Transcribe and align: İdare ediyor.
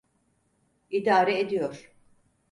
İdare 0.89 1.39
ediyor. 1.39 1.91